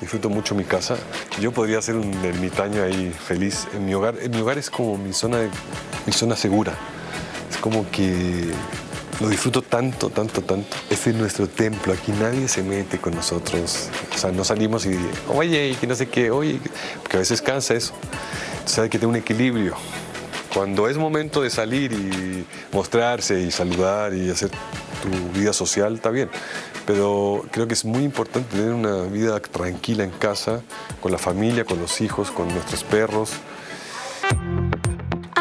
disfruto 0.00 0.28
mucho 0.28 0.54
mi 0.56 0.64
casa. 0.64 0.96
Yo 1.40 1.52
podría 1.52 1.80
ser 1.80 1.94
un 1.96 2.12
ermitaño 2.24 2.82
ahí 2.82 3.10
feliz 3.10 3.66
en 3.74 3.86
mi 3.86 3.94
hogar. 3.94 4.16
En 4.20 4.32
mi 4.32 4.40
hogar 4.40 4.58
es 4.58 4.68
como 4.68 4.98
mi 4.98 5.12
zona, 5.12 5.38
de- 5.38 5.50
mi 6.06 6.12
zona 6.12 6.34
segura. 6.36 6.76
Es 7.50 7.56
como 7.58 7.90
que 7.90 8.52
lo 9.20 9.28
disfruto 9.28 9.62
tanto, 9.62 10.08
tanto, 10.08 10.40
tanto. 10.40 10.76
Este 10.88 11.10
es 11.10 11.16
nuestro 11.16 11.46
templo, 11.46 11.92
aquí 11.92 12.12
nadie 12.12 12.48
se 12.48 12.62
mete 12.62 12.98
con 12.98 13.14
nosotros. 13.14 13.88
O 14.14 14.18
sea, 14.18 14.32
no 14.32 14.44
salimos 14.44 14.86
y, 14.86 14.98
oye, 15.28 15.68
y 15.68 15.74
que 15.74 15.86
no 15.86 15.94
sé 15.94 16.08
qué, 16.08 16.30
oye, 16.30 16.58
porque 17.02 17.16
a 17.16 17.20
veces 17.20 17.42
cansa 17.42 17.74
eso. 17.74 17.92
Entonces 18.52 18.78
hay 18.78 18.88
que 18.88 18.98
tener 18.98 19.10
un 19.10 19.16
equilibrio. 19.16 19.74
Cuando 20.54 20.88
es 20.88 20.96
momento 20.96 21.42
de 21.42 21.50
salir 21.50 21.92
y 21.92 22.44
mostrarse 22.72 23.40
y 23.40 23.50
saludar 23.50 24.14
y 24.14 24.30
hacer 24.30 24.50
tu 25.02 25.38
vida 25.38 25.52
social, 25.52 25.94
está 25.94 26.10
bien. 26.10 26.30
Pero 26.86 27.44
creo 27.50 27.68
que 27.68 27.74
es 27.74 27.84
muy 27.84 28.02
importante 28.02 28.56
tener 28.56 28.72
una 28.72 29.02
vida 29.02 29.38
tranquila 29.38 30.02
en 30.02 30.10
casa, 30.10 30.62
con 31.00 31.12
la 31.12 31.18
familia, 31.18 31.64
con 31.64 31.78
los 31.78 32.00
hijos, 32.00 32.30
con 32.30 32.48
nuestros 32.48 32.84
perros. 32.84 33.30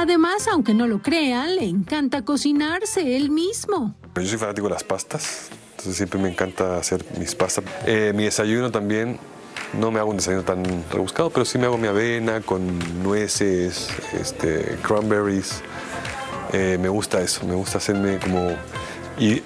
Además, 0.02 0.48
aunque 0.48 0.74
no 0.74 0.88
lo 0.88 1.02
crean, 1.02 1.58
le 1.58 1.66
encanta 1.66 2.24
cocinarse 2.24 3.18
él 3.18 3.30
mismo. 3.30 3.96
Yo 4.16 4.26
soy 4.26 4.38
fanático 4.38 4.68
de 4.68 4.74
las 4.76 4.84
pastas, 4.86 5.50
entonces 5.72 5.98
siempre 5.98 6.18
me 6.22 6.30
encanta 6.30 6.78
hacer 6.78 7.04
mis 7.18 7.36
pastas. 7.36 7.66
Eh, 7.86 8.14
mi 8.16 8.24
desayuno 8.24 8.72
también, 8.72 9.20
no 9.78 9.92
me 9.92 10.00
hago 10.00 10.12
un 10.12 10.16
desayuno 10.16 10.44
tan 10.44 10.64
rebuscado, 10.90 11.32
pero 11.32 11.44
sí 11.44 11.58
me 11.58 11.66
hago 11.66 11.78
mi 11.78 11.90
avena 11.90 12.40
con 12.40 13.04
nueces, 13.04 13.90
este, 14.18 14.78
cranberries. 14.88 15.64
Eh, 16.54 16.78
me 16.80 16.88
gusta 16.88 17.20
eso, 17.20 17.46
me 17.46 17.56
gusta 17.56 17.80
hacerme 17.80 18.20
como... 18.20 18.56
Y 19.20 19.44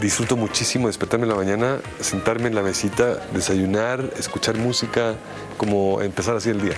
disfruto 0.00 0.34
muchísimo 0.34 0.86
despertarme 0.86 1.24
en 1.24 1.30
la 1.30 1.36
mañana, 1.36 1.80
sentarme 2.00 2.48
en 2.48 2.54
la 2.54 2.62
mesita, 2.62 3.16
desayunar, 3.34 4.14
escuchar 4.18 4.56
música, 4.56 5.16
como 5.58 6.00
empezar 6.00 6.36
así 6.36 6.48
el 6.48 6.62
día, 6.62 6.76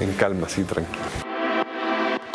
en 0.00 0.14
calma, 0.14 0.46
así 0.46 0.64
tranquilo. 0.64 1.25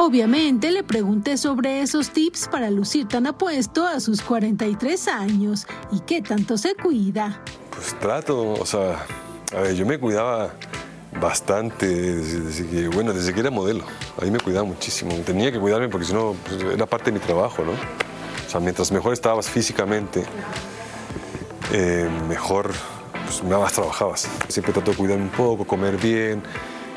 Obviamente 0.03 0.72
le 0.72 0.81
pregunté 0.81 1.38
sobre 1.38 1.84
esos 1.84 2.10
tips 2.10 2.48
para 2.48 2.72
lucir 2.72 3.08
tan 3.08 3.27
apuesto 3.27 3.86
a 3.86 4.00
sus 4.00 4.24
43 4.24 5.08
años 5.08 5.67
y 5.91 6.00
qué 6.00 6.24
tanto 6.24 6.58
se 6.58 6.74
cuida. 6.74 7.39
Pues 7.70 7.93
trato, 8.00 8.53
o 8.53 8.65
sea, 8.65 9.05
yo 9.75 9.86
me 9.86 10.00
cuidaba 10.00 10.55
bastante 11.22 11.86
desde, 11.86 12.39
desde 12.39 12.67
que, 12.67 12.88
bueno, 12.88 13.13
desde 13.13 13.31
que 13.31 13.41
era 13.41 13.51
modelo. 13.51 13.84
Ahí 14.20 14.31
me 14.31 14.39
cuidaba 14.39 14.65
muchísimo. 14.65 15.13
Tenía 15.24 15.51
que 15.51 15.60
cuidarme 15.60 15.88
porque 15.88 16.08
si 16.08 16.13
no, 16.13 16.36
pues, 16.48 16.63
era 16.63 16.88
parte 16.88 17.12
de 17.12 17.20
mi 17.20 17.24
trabajo, 17.24 17.63
¿no? 17.63 17.74
O 17.74 18.50
sea, 18.50 18.60
mientras 18.60 18.91
mejor 18.91 19.13
estabas 19.13 19.51
físicamente, 19.51 20.24
eh, 21.74 22.10
mejor, 22.27 22.72
pues 23.25 23.43
más 23.43 23.74
trabajabas. 23.74 24.27
Siempre 24.48 24.74
trato 24.74 24.89
de 24.89 24.98
cuidarme 24.98 25.25
un 25.25 25.29
poco, 25.29 25.63
comer 25.63 25.98
bien. 25.98 26.41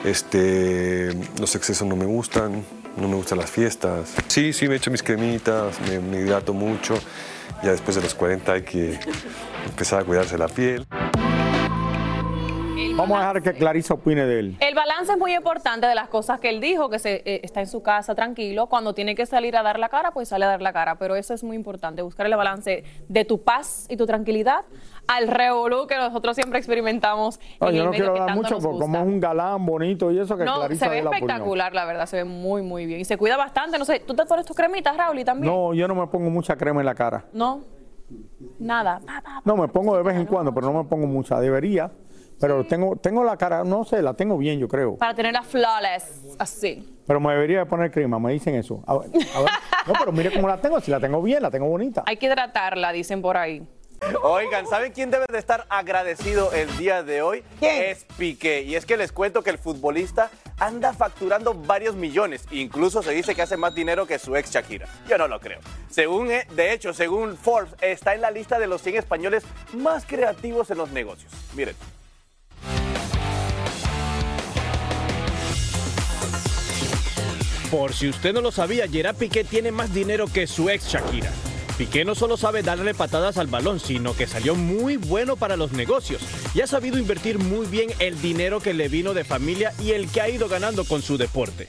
Este, 0.05 1.13
los 1.39 1.55
excesos 1.55 1.87
no 1.87 1.97
me 1.97 2.07
gustan, 2.07 2.65
no 2.97 3.09
me 3.09 3.15
gustan 3.17 3.39
las 3.39 3.51
fiestas. 3.51 4.15
Sí, 4.29 4.53
sí, 4.53 4.69
me 4.69 4.77
echo 4.77 4.91
mis 4.91 5.03
cremitas, 5.03 5.81
me, 5.89 6.01
me 6.01 6.21
hidrato 6.21 6.53
mucho. 6.53 6.95
Ya 7.63 7.71
después 7.71 7.97
de 7.97 8.03
los 8.03 8.15
40 8.15 8.53
hay 8.53 8.63
que 8.63 8.99
empezar 9.67 10.01
a 10.01 10.05
cuidarse 10.05 10.37
la 10.37 10.49
piel. 10.49 10.87
Vamos 12.97 13.17
a 13.17 13.21
dejar 13.21 13.43
que 13.43 13.53
Clarisa 13.55 13.95
opine 13.95 14.25
de 14.25 14.39
él. 14.39 14.57
El 14.61 14.75
balance 14.75 15.13
es 15.13 15.19
muy 15.19 15.35
importante 15.35 15.85
de 15.87 15.97
las 15.97 16.09
cosas 16.09 16.39
que 16.39 16.49
él 16.49 16.61
dijo, 16.61 16.89
que 16.89 17.01
se, 17.01 17.23
eh, 17.25 17.41
está 17.43 17.59
en 17.59 17.67
su 17.67 17.83
casa 17.83 18.15
tranquilo. 18.15 18.69
Cuando 18.69 18.95
tiene 18.95 19.17
que 19.17 19.27
salir 19.27 19.57
a 19.57 19.65
dar 19.65 19.81
la 19.81 19.89
cara, 19.89 20.13
pues 20.13 20.29
sale 20.29 20.45
a 20.45 20.49
dar 20.49 20.63
la 20.63 20.73
cara. 20.73 20.95
Pero 20.95 21.17
eso 21.17 21.35
es 21.35 21.43
muy 21.43 21.57
importante, 21.57 22.03
buscar 22.03 22.27
el 22.27 22.37
balance 22.37 22.85
de 23.09 23.25
tu 23.25 23.43
paz 23.43 23.87
y 23.91 23.97
tu 23.97 24.07
tranquilidad 24.07 24.61
al 25.09 25.27
revolú 25.27 25.89
que 25.89 25.97
nosotros 25.97 26.37
siempre 26.37 26.59
experimentamos 26.59 27.41
No, 27.61 27.69
en 27.69 27.75
yo 27.75 27.81
el 27.81 27.85
no 27.85 27.91
medio 27.91 28.05
quiero 28.13 28.27
dar 28.27 28.37
mucho 28.37 28.59
porque 28.59 28.79
como 28.79 28.97
es 28.97 29.05
un 29.05 29.21
galán 29.21 29.67
bonito 29.67 30.11
y 30.13 30.19
eso 30.19 30.37
que 30.37 30.45
No, 30.45 30.61
Clarisa 30.61 30.87
se 30.87 30.91
ve 30.91 31.03
la 31.03 31.11
espectacular, 31.11 31.75
la 31.75 31.85
verdad, 31.85 32.07
se 32.07 32.19
ve 32.19 32.25
muy, 32.25 32.63
muy 32.63 32.87
bien. 32.87 33.01
Y 33.01 33.05
se 33.05 33.19
cuida 33.19 33.37
bastante, 33.37 33.77
no 33.77 33.85
sé, 33.85 34.01
¿tú 34.07 34.15
te 34.15 34.25
pones 34.25 34.47
tus 34.47 34.57
cremitas, 34.57 34.97
Raúl, 34.97 35.19
y 35.19 35.25
también? 35.25 35.53
No, 35.53 35.75
yo 35.75 35.89
no 35.89 35.97
me 35.97 36.07
pongo 36.07 36.31
mucha 36.31 36.55
crema 36.57 36.81
en 36.81 36.87
la 36.87 36.95
cara. 36.95 37.25
No, 37.33 37.61
nada. 38.61 39.01
No, 39.45 39.57
me 39.57 39.67
pongo 39.67 39.97
de 39.97 40.05
vez 40.05 40.17
en 40.17 40.27
cuando, 40.27 40.55
pero 40.55 40.71
no 40.73 40.85
me 40.85 40.89
pongo 40.89 41.09
mucha. 41.09 41.41
Debería. 41.41 41.91
Pero 42.45 42.63
tengo, 42.63 42.95
tengo 42.97 43.25
la 43.25 43.39
cara, 43.39 43.65
no 43.65 43.87
sé, 43.87 44.03
la 44.03 44.13
tengo 44.13 44.37
bien, 44.37 44.59
yo 44.59 44.69
creo. 44.69 44.97
Para 44.99 45.15
tenerla 45.15 45.43
flawless, 45.43 46.37
así. 46.39 46.87
Pero 47.07 47.19
me 47.19 47.33
debería 47.33 47.61
de 47.61 47.65
poner 47.65 47.91
crema, 47.91 48.19
me 48.19 48.35
dicen 48.35 48.55
eso. 48.55 48.85
A 48.87 48.99
ver, 48.99 49.09
a 49.35 49.41
ver. 49.41 49.51
No, 49.87 49.95
pero 49.99 50.13
mire 50.13 50.31
cómo 50.31 50.47
la 50.47 50.59
tengo, 50.59 50.79
si 50.79 50.91
la 50.91 51.01
tengo 51.01 51.23
bien, 51.23 51.43
la 51.43 51.51
tengo 51.51 51.67
bonita. 51.67 52.03
Hay 52.05 52.19
que 52.19 52.27
hidratarla, 52.27 52.93
dicen 52.93 53.23
por 53.23 53.39
ahí. 53.39 53.67
Oigan, 54.23 54.67
¿saben 54.67 54.93
quién 54.93 55.11
debe 55.11 55.25
de 55.33 55.39
estar 55.39 55.65
agradecido 55.71 56.53
el 56.53 56.75
día 56.77 57.03
de 57.03 57.23
hoy? 57.23 57.43
Es 57.63 58.05
Piqué. 58.19 58.61
Y 58.61 58.75
es 58.75 58.85
que 58.85 58.99
les 58.99 59.11
cuento 59.11 59.43
que 59.43 59.49
el 59.49 59.57
futbolista 59.57 60.31
anda 60.59 60.93
facturando 60.93 61.55
varios 61.55 61.95
millones. 61.95 62.45
Incluso 62.51 63.03
se 63.03 63.13
dice 63.13 63.35
que 63.35 63.41
hace 63.41 63.57
más 63.57 63.75
dinero 63.75 64.07
que 64.07 64.19
su 64.19 64.37
ex 64.37 64.51
Shakira. 64.51 64.87
Yo 65.09 65.17
no 65.17 65.29
lo 65.29 65.41
creo. 65.41 65.61
Según, 65.89 66.31
eh, 66.31 66.47
de 66.55 66.75
hecho, 66.75 66.93
según 66.93 67.39
Forbes, 67.39 67.75
está 67.81 68.15
en 68.15 68.21
la 68.21 68.31
lista 68.31 68.59
de 68.59 68.67
los 68.67 68.83
100 68.83 68.97
españoles 68.97 69.45
más 69.73 70.05
creativos 70.05 70.71
en 70.71 70.77
los 70.77 70.91
negocios. 70.91 71.33
Miren. 71.55 71.75
Por 77.77 77.93
si 77.93 78.09
usted 78.09 78.33
no 78.33 78.41
lo 78.41 78.53
sabía, 78.53 78.87
Gerard 78.87 79.17
Piqué 79.17 79.43
tiene 79.43 79.73
más 79.73 79.93
dinero 79.93 80.29
que 80.33 80.47
su 80.47 80.71
ex 80.71 80.87
Shakira. 80.87 81.33
Piqué 81.77 82.05
no 82.05 82.15
solo 82.15 82.37
sabe 82.37 82.63
darle 82.63 82.95
patadas 82.95 83.37
al 83.37 83.49
balón, 83.49 83.81
sino 83.81 84.15
que 84.15 84.29
salió 84.29 84.55
muy 84.55 84.97
bueno 84.97 85.35
para 85.35 85.57
los 85.57 85.73
negocios 85.73 86.23
y 86.55 86.61
ha 86.61 86.69
sabido 86.69 86.99
invertir 86.99 87.41
muy 87.41 87.67
bien 87.67 87.91
el 87.99 88.23
dinero 88.23 88.61
que 88.61 88.75
le 88.75 88.89
vino 88.89 89.13
de 89.13 89.25
familia 89.25 89.73
y 89.83 89.91
el 89.91 90.09
que 90.09 90.21
ha 90.21 90.29
ido 90.29 90.49
ganando 90.49 90.85
con 90.85 91.03
su 91.03 91.19
deporte. 91.19 91.67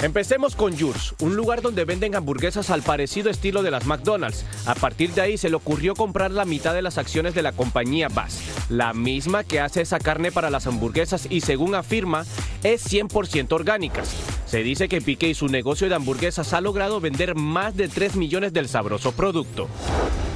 Empecemos 0.00 0.54
con 0.54 0.78
Jurs, 0.78 1.16
un 1.20 1.34
lugar 1.34 1.60
donde 1.60 1.84
venden 1.84 2.14
hamburguesas 2.14 2.70
al 2.70 2.82
parecido 2.82 3.30
estilo 3.30 3.64
de 3.64 3.72
las 3.72 3.86
McDonald's. 3.86 4.44
A 4.66 4.76
partir 4.76 5.10
de 5.10 5.22
ahí 5.22 5.38
se 5.38 5.48
le 5.50 5.56
ocurrió 5.56 5.94
comprar 5.94 6.30
la 6.30 6.44
mitad 6.44 6.72
de 6.72 6.82
las 6.82 6.98
acciones 6.98 7.34
de 7.34 7.42
la 7.42 7.50
compañía 7.50 8.08
Bass, 8.08 8.40
la 8.68 8.94
misma 8.94 9.42
que 9.42 9.58
hace 9.58 9.80
esa 9.80 9.98
carne 9.98 10.30
para 10.30 10.50
las 10.50 10.68
hamburguesas 10.68 11.26
y 11.30 11.40
según 11.40 11.74
afirma 11.74 12.24
es 12.62 12.86
100% 12.86 13.52
orgánicas. 13.52 14.14
Se 14.52 14.62
dice 14.62 14.86
que 14.86 15.00
Piqué 15.00 15.28
y 15.28 15.34
su 15.34 15.48
negocio 15.48 15.88
de 15.88 15.94
hamburguesas 15.94 16.52
ha 16.52 16.60
logrado 16.60 17.00
vender 17.00 17.34
más 17.34 17.74
de 17.74 17.88
3 17.88 18.16
millones 18.16 18.52
del 18.52 18.68
sabroso 18.68 19.12
producto. 19.12 19.66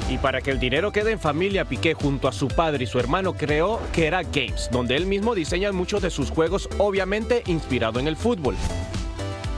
Y 0.08 0.16
para 0.16 0.40
que 0.40 0.50
el 0.50 0.58
dinero 0.58 0.90
quede 0.90 1.10
en 1.12 1.20
familia, 1.20 1.66
Piqué 1.66 1.92
junto 1.92 2.26
a 2.26 2.32
su 2.32 2.48
padre 2.48 2.84
y 2.84 2.86
su 2.86 2.98
hermano 2.98 3.34
creó 3.34 3.78
que 3.92 4.06
era 4.06 4.22
Games, 4.22 4.70
donde 4.72 4.96
él 4.96 5.04
mismo 5.04 5.34
diseña 5.34 5.70
muchos 5.70 6.00
de 6.00 6.08
sus 6.08 6.30
juegos, 6.30 6.70
obviamente 6.78 7.42
inspirado 7.44 8.00
en 8.00 8.08
el 8.08 8.16
fútbol. 8.16 8.56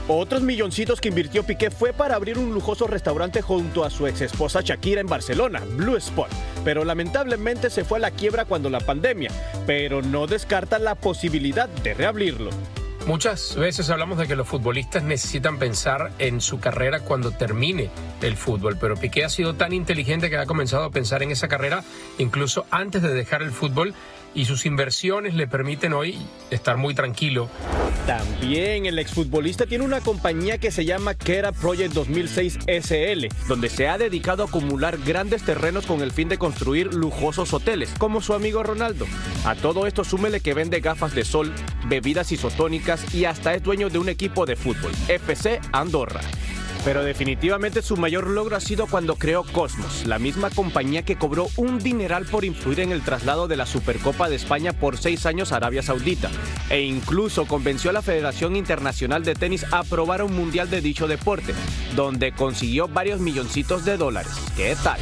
Otros 0.09 0.41
milloncitos 0.41 0.99
que 0.99 1.07
invirtió 1.07 1.43
Piqué 1.45 1.71
fue 1.71 1.93
para 1.93 2.15
abrir 2.15 2.37
un 2.37 2.53
lujoso 2.53 2.85
restaurante 2.85 3.41
junto 3.41 3.85
a 3.85 3.89
su 3.89 4.07
ex 4.07 4.19
esposa 4.19 4.59
Shakira 4.61 4.99
en 4.99 5.07
Barcelona, 5.07 5.61
Blue 5.77 5.95
Spot, 5.95 6.27
pero 6.65 6.83
lamentablemente 6.83 7.69
se 7.69 7.85
fue 7.85 7.99
a 7.99 8.01
la 8.01 8.11
quiebra 8.11 8.43
cuando 8.43 8.69
la 8.69 8.81
pandemia, 8.81 9.31
pero 9.65 10.01
no 10.01 10.27
descarta 10.27 10.79
la 10.79 10.95
posibilidad 10.95 11.69
de 11.69 11.93
reabrirlo. 11.93 12.49
Muchas 13.09 13.55
veces 13.55 13.89
hablamos 13.89 14.19
de 14.19 14.27
que 14.27 14.35
los 14.35 14.47
futbolistas 14.47 15.01
necesitan 15.01 15.57
pensar 15.57 16.11
en 16.19 16.41
su 16.41 16.59
carrera 16.59 16.99
cuando 16.99 17.31
termine 17.31 17.89
el 18.21 18.37
fútbol, 18.37 18.77
pero 18.79 18.97
Piqué 18.97 19.25
ha 19.25 19.29
sido 19.29 19.55
tan 19.55 19.73
inteligente 19.73 20.29
que 20.29 20.37
ha 20.37 20.45
comenzado 20.45 20.83
a 20.83 20.91
pensar 20.91 21.23
en 21.23 21.31
esa 21.31 21.47
carrera 21.47 21.83
incluso 22.19 22.67
antes 22.69 23.01
de 23.01 23.11
dejar 23.11 23.41
el 23.41 23.49
fútbol 23.49 23.95
y 24.33 24.45
sus 24.45 24.65
inversiones 24.65 25.33
le 25.33 25.47
permiten 25.47 25.93
hoy 25.93 26.17
estar 26.51 26.77
muy 26.77 26.93
tranquilo. 26.93 27.49
También 28.05 28.85
el 28.85 28.97
exfutbolista 28.99 29.65
tiene 29.65 29.85
una 29.85 30.01
compañía 30.01 30.57
que 30.57 30.71
se 30.71 30.85
llama 30.85 31.13
Kera 31.13 31.51
Project 31.51 31.93
2006 31.93 32.59
SL, 32.67 33.27
donde 33.47 33.69
se 33.69 33.87
ha 33.87 33.97
dedicado 33.97 34.43
a 34.43 34.47
acumular 34.47 34.97
grandes 34.97 35.43
terrenos 35.43 35.85
con 35.85 36.01
el 36.01 36.11
fin 36.11 36.29
de 36.29 36.37
construir 36.37 36.93
lujosos 36.93 37.53
hoteles, 37.53 37.91
como 37.97 38.21
su 38.21 38.33
amigo 38.33 38.63
Ronaldo. 38.63 39.05
A 39.45 39.55
todo 39.55 39.85
esto 39.85 40.03
súmele 40.03 40.39
que 40.39 40.53
vende 40.53 40.79
gafas 40.79 41.13
de 41.13 41.23
sol, 41.23 41.53
bebidas 41.87 42.31
isotónicas 42.31 43.13
y 43.13 43.25
hasta 43.25 43.53
es 43.53 43.63
dueño 43.63 43.89
de 43.89 43.99
un 43.99 44.09
equipo 44.09 44.45
de 44.45 44.55
fútbol, 44.55 44.91
FC 45.07 45.59
Andorra. 45.71 46.21
Pero 46.85 47.03
definitivamente 47.03 47.81
su 47.81 47.97
mayor 47.97 48.27
logro 48.27 48.55
ha 48.55 48.59
sido 48.59 48.87
cuando 48.87 49.15
creó 49.15 49.43
Cosmos, 49.43 50.05
la 50.05 50.17
misma 50.17 50.49
compañía 50.49 51.03
que 51.03 51.17
cobró 51.17 51.47
un 51.57 51.79
dineral 51.79 52.25
por 52.25 52.45
influir 52.45 52.79
en 52.79 52.91
el 52.91 53.01
traslado 53.01 53.47
de 53.47 53.57
la 53.57 53.65
Supercopa 53.65 54.29
de 54.29 54.37
España 54.37 54.73
por 54.73 54.97
seis 54.97 55.25
años 55.25 55.51
a 55.51 55.57
Arabia 55.57 55.83
Saudita, 55.83 56.31
e 56.69 56.81
incluso 56.81 57.45
convenció 57.45 57.89
a 57.89 57.93
la 57.93 58.01
Federación 58.01 58.55
Internacional 58.55 59.23
de 59.23 59.35
Tenis 59.35 59.65
a 59.71 59.79
aprobar 59.79 60.23
un 60.23 60.35
mundial 60.35 60.69
de 60.69 60.81
dicho 60.81 61.07
deporte, 61.07 61.53
donde 61.95 62.31
consiguió 62.31 62.87
varios 62.87 63.19
milloncitos 63.19 63.83
de 63.83 63.97
dólares. 63.97 64.31
¿Qué 64.55 64.75
tal? 64.81 64.99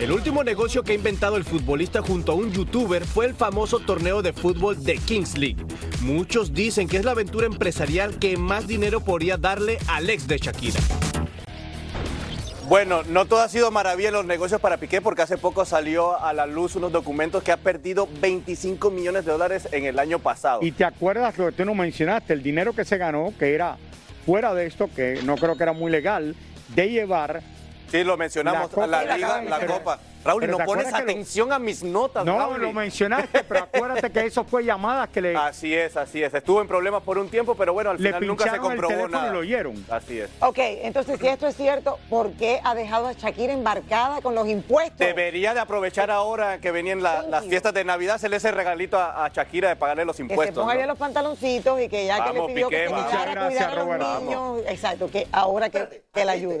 El 0.00 0.10
último 0.10 0.42
negocio 0.42 0.82
que 0.82 0.90
ha 0.90 0.94
inventado 0.96 1.36
el 1.36 1.44
futbolista 1.44 2.02
junto 2.02 2.32
a 2.32 2.34
un 2.34 2.50
youtuber 2.50 3.04
fue 3.04 3.26
el 3.26 3.34
famoso 3.34 3.78
torneo 3.78 4.22
de 4.22 4.32
fútbol 4.32 4.82
de 4.82 4.98
Kings 4.98 5.38
League. 5.38 5.64
Muchos 6.00 6.52
dicen 6.52 6.88
que 6.88 6.96
es 6.96 7.04
la 7.04 7.12
aventura 7.12 7.46
empresarial 7.46 8.18
que 8.18 8.36
más 8.36 8.66
dinero 8.66 9.00
podría 9.00 9.36
darle 9.36 9.78
al 9.86 10.10
ex 10.10 10.26
de 10.26 10.38
Shakira. 10.38 10.80
Bueno, 12.68 13.04
no 13.04 13.26
todo 13.26 13.40
ha 13.42 13.48
sido 13.48 13.70
maravilla 13.70 14.08
en 14.08 14.14
los 14.14 14.24
negocios 14.24 14.60
para 14.60 14.78
Piqué 14.78 15.00
porque 15.00 15.22
hace 15.22 15.38
poco 15.38 15.64
salió 15.64 16.20
a 16.20 16.32
la 16.32 16.46
luz 16.46 16.74
unos 16.74 16.90
documentos 16.90 17.44
que 17.44 17.52
ha 17.52 17.56
perdido 17.56 18.08
25 18.20 18.90
millones 18.90 19.24
de 19.24 19.30
dólares 19.30 19.68
en 19.70 19.84
el 19.84 20.00
año 20.00 20.18
pasado. 20.18 20.60
Y 20.64 20.72
te 20.72 20.84
acuerdas 20.84 21.38
lo 21.38 21.46
que 21.46 21.52
tú 21.52 21.64
no 21.64 21.74
mencionaste, 21.74 22.32
el 22.32 22.42
dinero 22.42 22.72
que 22.72 22.84
se 22.84 22.98
ganó, 22.98 23.32
que 23.38 23.54
era 23.54 23.76
fuera 24.26 24.54
de 24.54 24.66
esto, 24.66 24.90
que 24.94 25.20
no 25.24 25.36
creo 25.36 25.56
que 25.56 25.62
era 25.62 25.72
muy 25.72 25.92
legal, 25.92 26.34
de 26.74 26.88
llevar 26.88 27.53
Sí, 27.90 28.02
lo 28.04 28.16
mencionamos, 28.16 28.70
La 28.76 28.86
la, 28.86 29.00
copa. 29.02 29.14
liga, 29.16 29.42
la 29.42 29.58
Pero- 29.58 29.74
copa. 29.74 29.98
Raúl, 30.24 30.42
y 30.42 30.46
pero 30.46 30.52
no 30.52 30.58
¿te 30.60 30.64
pones 30.64 30.90
lo- 30.90 30.96
atención 30.96 31.52
a 31.52 31.58
mis 31.58 31.82
notas, 31.82 32.24
No, 32.24 32.38
Raúl. 32.38 32.62
lo 32.62 32.72
mencionaste, 32.72 33.44
pero 33.44 33.64
acuérdate 33.64 34.10
que 34.10 34.20
eso 34.24 34.42
fue 34.44 34.64
llamadas 34.64 35.10
que 35.10 35.20
le, 35.20 35.36
Así 35.36 35.74
es, 35.74 35.98
así 35.98 36.22
es. 36.22 36.32
Estuvo 36.32 36.62
en 36.62 36.66
problemas 36.66 37.02
por 37.02 37.18
un 37.18 37.28
tiempo, 37.28 37.54
pero 37.54 37.74
bueno, 37.74 37.90
al 37.90 38.02
le 38.02 38.08
final 38.08 38.26
nunca 38.26 38.44
se 38.48 38.54
el 38.56 38.60
comprobó 38.62 38.88
teléfono 38.88 39.18
nada. 39.18 39.28
y 39.28 39.32
lo 39.34 39.38
oyeron. 39.40 39.84
Así 39.90 40.18
es. 40.18 40.30
Ok, 40.40 40.56
entonces 40.60 41.20
si 41.20 41.26
esto 41.28 41.46
es 41.46 41.54
cierto, 41.56 41.98
¿por 42.08 42.32
qué 42.32 42.58
ha 42.64 42.74
dejado 42.74 43.08
a 43.08 43.12
Shakira 43.12 43.52
embarcada 43.52 44.22
con 44.22 44.34
los 44.34 44.48
impuestos? 44.48 44.98
Debería 44.98 45.52
de 45.52 45.60
aprovechar 45.60 46.10
ahora 46.10 46.58
que 46.58 46.70
venían 46.70 47.02
la- 47.02 47.20
las 47.24 47.44
fiestas 47.44 47.74
de 47.74 47.84
Navidad, 47.84 48.14
hacerle 48.14 48.38
ese 48.38 48.50
regalito 48.50 48.98
a, 48.98 49.26
a 49.26 49.28
Shakira 49.28 49.68
de 49.68 49.76
pagarle 49.76 50.06
los 50.06 50.16
que 50.16 50.22
se 50.24 50.32
impuestos. 50.32 50.64
ponga 50.64 50.86
los 50.86 50.96
pantaloncitos 50.98 51.78
y 51.82 51.88
que 51.90 52.06
ya 52.06 52.24
que 52.24 52.32
le 52.32 52.46
pidió 52.46 52.68
Piqué, 52.70 52.84
que 52.84 52.88
se 52.88 52.94
a 52.94 53.46
cuidar 53.46 53.78
a 53.78 53.84
los 53.84 54.22
niños. 54.22 54.60
Exacto, 54.68 55.10
que 55.10 55.28
ahora 55.32 55.68
que, 55.68 56.02
que 56.14 56.24
la 56.24 56.32
ayude. 56.32 56.60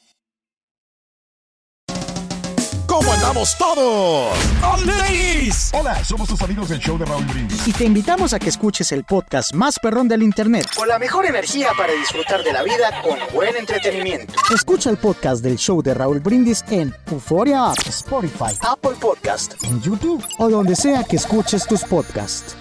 ¿Cómo 2.91 3.09
andamos 3.13 3.57
todos? 3.57 4.37
Hola, 5.71 6.03
somos 6.03 6.27
tus 6.27 6.41
amigos 6.41 6.67
del 6.67 6.79
show 6.79 6.97
de 6.97 7.05
Raúl 7.05 7.23
Brindis. 7.23 7.65
Y 7.65 7.71
te 7.71 7.85
invitamos 7.85 8.33
a 8.33 8.39
que 8.39 8.49
escuches 8.49 8.91
el 8.91 9.05
podcast 9.05 9.55
más 9.55 9.79
perrón 9.79 10.09
del 10.09 10.21
internet. 10.21 10.65
Con 10.75 10.89
la 10.89 10.99
mejor 10.99 11.25
energía 11.25 11.69
para 11.77 11.93
disfrutar 11.93 12.43
de 12.43 12.51
la 12.51 12.63
vida 12.63 13.01
con 13.01 13.17
buen 13.33 13.55
entretenimiento. 13.55 14.33
Escucha 14.53 14.89
el 14.89 14.97
podcast 14.97 15.41
del 15.41 15.55
show 15.55 15.81
de 15.81 15.93
Raúl 15.93 16.19
Brindis 16.19 16.65
en 16.69 16.93
Euforia 17.09 17.71
App, 17.71 17.77
Spotify, 17.87 18.57
Apple 18.59 18.97
Podcast. 18.99 19.53
en 19.63 19.81
YouTube 19.81 20.21
o 20.37 20.49
donde 20.49 20.75
sea 20.75 21.05
que 21.05 21.15
escuches 21.15 21.65
tus 21.65 21.85
podcasts. 21.85 22.57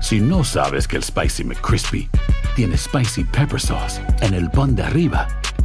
Si 0.00 0.20
no 0.20 0.42
sabes 0.42 0.88
que 0.88 0.96
el 0.96 1.04
Spicy 1.04 1.44
McCrispy 1.44 2.08
tiene 2.56 2.78
Spicy 2.78 3.24
Pepper 3.24 3.60
Sauce 3.60 4.00
en 4.22 4.32
el 4.32 4.50
pan 4.50 4.74
de 4.74 4.82
arriba 4.84 5.28